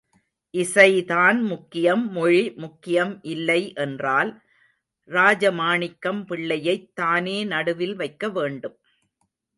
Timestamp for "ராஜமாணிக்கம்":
5.09-6.25